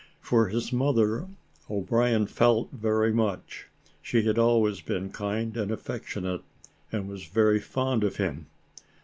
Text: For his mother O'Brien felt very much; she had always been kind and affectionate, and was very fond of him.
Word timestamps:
For 0.19 0.47
his 0.47 0.73
mother 0.73 1.27
O'Brien 1.69 2.25
felt 2.25 2.71
very 2.71 3.13
much; 3.13 3.67
she 4.01 4.23
had 4.23 4.39
always 4.39 4.81
been 4.81 5.11
kind 5.11 5.55
and 5.55 5.69
affectionate, 5.71 6.41
and 6.91 7.07
was 7.07 7.25
very 7.27 7.59
fond 7.59 8.03
of 8.03 8.15
him. 8.15 8.47